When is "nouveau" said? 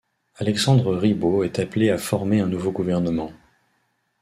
2.47-2.71